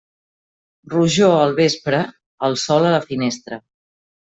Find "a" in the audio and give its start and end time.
2.93-2.97